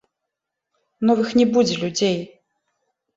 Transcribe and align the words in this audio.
Новых 1.09 1.29
не 1.39 1.45
будзе 1.57 1.75
людзей. 1.83 2.17